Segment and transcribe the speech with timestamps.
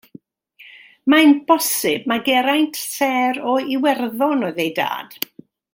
[1.13, 5.21] Mae'n bosibl mai Geraint Saer o Iwerddon oedd ei dad.